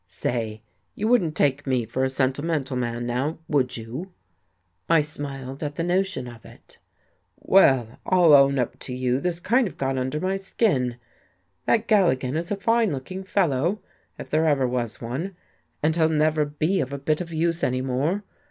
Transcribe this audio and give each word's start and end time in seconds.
"Say, 0.07 0.63
you 0.95 1.07
wouldn't 1.07 1.35
take 1.35 1.67
me 1.67 1.85
for 1.85 2.03
a 2.03 2.09
sentimental 2.09 2.75
man, 2.75 3.05
now, 3.05 3.37
would 3.47 3.77
you?" 3.77 4.11
I 4.89 5.01
smiled 5.01 5.61
at 5.61 5.75
the 5.75 5.83
notion 5.83 6.27
of 6.27 6.43
it. 6.43 6.79
"Well, 7.39 7.99
I'll 8.07 8.33
own 8.33 8.57
up 8.57 8.79
to 8.79 8.95
you 8.95 9.19
this 9.19 9.39
kind 9.39 9.67
of 9.67 9.77
got 9.77 9.99
under 9.99 10.19
my 10.19 10.37
skin. 10.37 10.97
That 11.67 11.87
Galligan 11.87 12.35
is 12.35 12.49
a 12.49 12.55
fine 12.55 12.91
looking 12.91 13.23
fellow, 13.23 13.79
if 14.17 14.27
there 14.27 14.47
ever 14.47 14.67
was 14.67 15.01
one, 15.01 15.35
and 15.83 15.95
he'll 15.95 16.09
never 16.09 16.45
be 16.45 16.79
of 16.81 16.91
a 16.91 16.97
bit 16.97 17.21
of 17.21 17.31
use 17.31 17.63
any 17.63 17.83
more. 17.83 18.23